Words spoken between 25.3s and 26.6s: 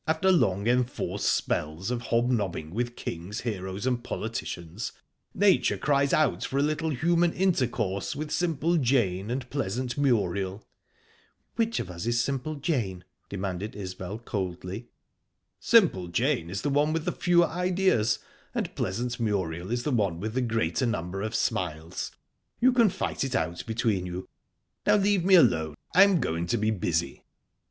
alone. I'm going to